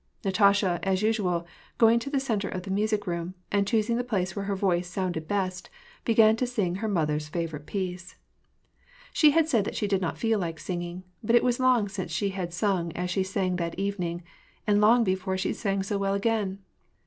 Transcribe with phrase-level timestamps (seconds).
[0.25, 1.45] Natasha, as usual,
[1.77, 4.87] going to the centre of the music room, and, choosing the place where her voice
[4.89, 5.69] sounded best,
[6.05, 8.15] began to sing her mother's favorite piece.
[9.13, 12.09] She had said that she did not feel like singing; but it was long since
[12.11, 14.23] she had sung as she sang that evening,
[14.65, 16.57] and long before she sang so well again.